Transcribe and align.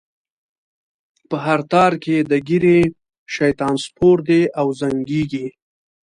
په 1.29 1.37
هر 1.45 1.59
تار 1.71 1.93
کی 2.03 2.11
یې 2.19 2.27
د 2.31 2.33
ږیری؛ 2.47 2.81
شیطان 3.35 3.75
سپور 3.85 4.17
دی 4.27 4.41
او 4.59 4.67
زنګیږی 4.79 5.45